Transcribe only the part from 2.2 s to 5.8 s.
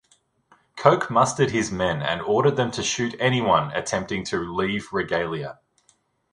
ordered them to shoot anyone attempting to leave "Regalia".